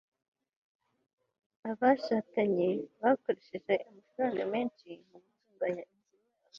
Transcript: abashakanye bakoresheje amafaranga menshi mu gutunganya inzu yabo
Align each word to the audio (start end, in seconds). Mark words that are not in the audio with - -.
abashakanye 1.71 2.67
bakoresheje 3.01 3.73
amafaranga 3.89 4.41
menshi 4.53 4.87
mu 5.07 5.17
gutunganya 5.23 5.83
inzu 5.93 6.15
yabo 6.23 6.39